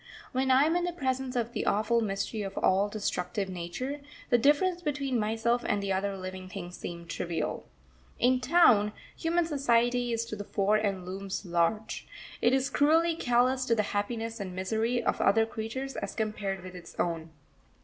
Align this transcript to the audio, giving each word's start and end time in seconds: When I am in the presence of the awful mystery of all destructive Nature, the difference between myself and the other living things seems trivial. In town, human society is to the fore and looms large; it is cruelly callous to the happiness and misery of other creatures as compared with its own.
When 0.31 0.49
I 0.49 0.63
am 0.63 0.75
in 0.75 0.83
the 0.83 0.91
presence 0.93 1.35
of 1.35 1.51
the 1.53 1.67
awful 1.67 2.01
mystery 2.01 2.41
of 2.41 2.57
all 2.57 2.89
destructive 2.89 3.49
Nature, 3.49 4.01
the 4.31 4.37
difference 4.39 4.81
between 4.81 5.19
myself 5.19 5.61
and 5.63 5.79
the 5.83 5.93
other 5.93 6.17
living 6.17 6.49
things 6.49 6.75
seems 6.75 7.13
trivial. 7.13 7.67
In 8.17 8.39
town, 8.41 8.93
human 9.15 9.45
society 9.45 10.11
is 10.11 10.25
to 10.25 10.35
the 10.35 10.43
fore 10.43 10.77
and 10.77 11.05
looms 11.05 11.45
large; 11.45 12.07
it 12.41 12.51
is 12.51 12.67
cruelly 12.71 13.15
callous 13.15 13.63
to 13.67 13.75
the 13.75 13.83
happiness 13.93 14.39
and 14.39 14.55
misery 14.55 15.03
of 15.03 15.21
other 15.21 15.45
creatures 15.45 15.95
as 15.95 16.15
compared 16.15 16.63
with 16.63 16.73
its 16.73 16.95
own. 16.99 17.29